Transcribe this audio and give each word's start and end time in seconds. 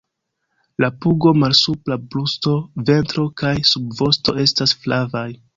La 0.83 0.87
pugo, 1.05 1.33
malsupra 1.43 1.99
brusto, 2.05 2.55
ventro 2.89 3.29
kaj 3.43 3.55
subvosto 3.75 4.37
estas 4.49 4.79
flavaj. 4.85 5.29